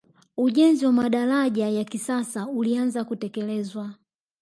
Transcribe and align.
ujenzi 0.37 0.85
wa 0.85 0.91
madaraja 0.91 1.69
ya 1.69 1.83
kisasa 1.83 2.47
ulianza 2.47 3.03
kutekelezwa 3.03 3.93